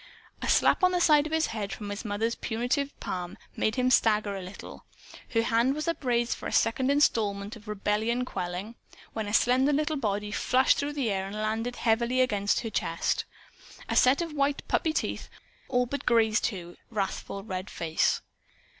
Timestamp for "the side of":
0.93-1.31